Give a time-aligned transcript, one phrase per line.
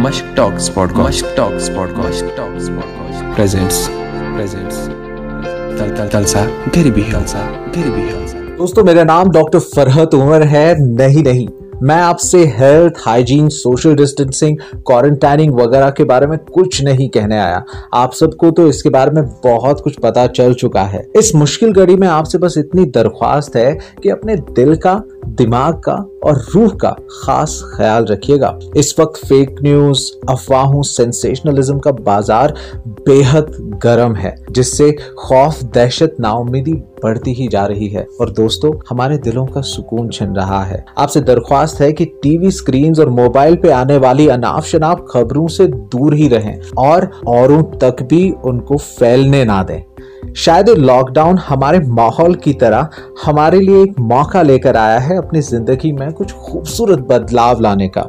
[0.00, 3.88] Mashq talks pod Mashq talks pod Mashq talks pod presents
[4.36, 4.88] presents
[6.12, 11.22] تلسا گھر بھی ہلسا گھر بھی ہلسا دوستو میرا نام ڈاکٹر فرحت عمر ہے نہیں
[11.22, 11.46] نہیں
[11.82, 17.38] میں آپ سے health hygiene social distancing quarantining وغیرہ کے بارے میں کچھ نہیں کہنے
[17.38, 17.60] آیا
[17.92, 21.34] آپ سب کو تو اس کے بارے میں بہت کچھ پتا چل چکا ہے اس
[21.34, 23.72] مشکل گھڑی میں آپ سے بس اتنی درخواست ہے
[24.02, 24.98] کہ اپنے دل کا
[25.38, 26.92] دماغ کا اور روح کا
[27.22, 32.48] خاص خیال رکھیے گا۔ اس وقت فیک نیوز افواہوں سنسیشنلزم کا بازار
[32.86, 36.72] بے حد گرم ہے، جس سے خوف، دہشت ناؤمیدی
[37.02, 41.10] بڑھتی ہی جا رہی ہے۔ اور دوستو، ہمارے دلوں کا سکون چھن رہا ہے۔ آپ
[41.10, 45.48] سے درخواست ہے کہ ٹی وی سکرینز اور موبائل پہ آنے والی اناف شناف خبروں
[45.48, 49.80] سے دور ہی رہیں اور اوروں تک بھی ان کو پھیلنے نہ دیں۔
[50.34, 52.82] شاید لاک ڈاؤن ہمارے ماحول کی طرح
[53.26, 57.88] ہمارے لیے ایک موقع لے کر آیا ہے اپنی زندگی میں کچھ خوبصورت بدلاو لانے
[57.88, 58.02] کا،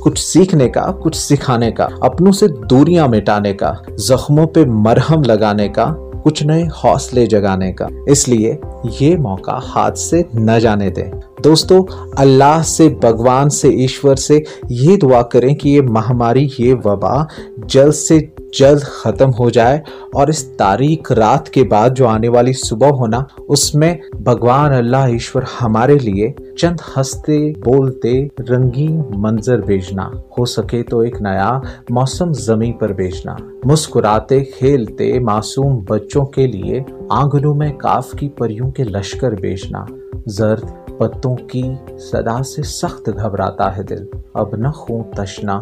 [0.00, 5.68] کچھ سیکھنے کا، کچھ سکھانے کا، اپنوں سے دوریاں مٹانے کا، زخموں پہ مرہم لگانے
[5.68, 8.56] کا، کچھ نئے حوصلے جگانے کا۔ اس لیے
[9.00, 11.12] یہ موقع ہاتھ سے نہ جانے دیں۔
[11.44, 14.38] دوستو، اللہ سے، بھگوان سے، ایشور سے
[14.70, 17.22] یہ دعا کریں کہ یہ مہماری، یہ وبا
[17.56, 18.18] جلد سے
[18.58, 19.80] جلد ختم ہو جائے
[20.12, 24.96] اور اس تاریخ رات کے بعد جو آنے والی صبح ہونا، اس میں بھگوان اللہ
[24.96, 32.32] ایشور ہمارے لیے چند ہنستے بولتے رنگین منظر بھیجنا۔ ہو سکے تو ایک نیا موسم
[32.32, 38.84] زمین پر بھیجنا۔ مسکراتے، کھیلتے معصوم بچوں کے لیے آنگنوں میں کاف کی پریوں کے
[38.84, 39.84] لشکر بیچنا
[40.26, 40.64] زرد
[40.98, 41.62] پتوں کی
[41.98, 45.60] صدا سے سخت گھبراتا ہے دل۔ اب نہ خون تشنا،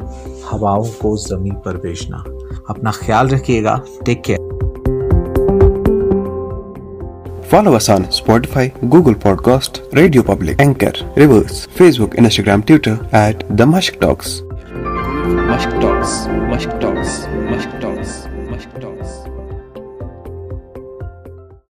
[0.52, 2.16] ہواؤں کو زمین پر بیچنا
[2.68, 3.76] اپنا خیال رکھیے گا.
[4.04, 4.38] Take care
[7.50, 11.66] follow us on Spotify Google podcast Radio Public Anchor reverse
[12.00, 17.18] Facebook Instagram Twitter at the Mashq talks Mashq ٹاکس مشک ٹاکس
[17.50, 19.16] مشک ٹاکس مشک ٹاکس